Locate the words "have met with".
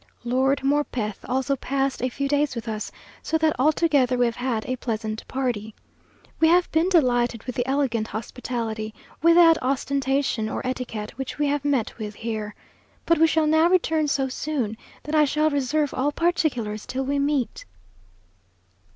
11.49-12.15